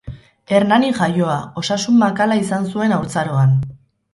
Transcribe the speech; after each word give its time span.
Hernanin 0.55 0.95
jaioa, 0.99 1.35
osasun 1.63 1.99
makala 2.05 2.41
izan 2.45 2.67
zuen 2.73 2.97
haurtzaroan. 2.99 3.55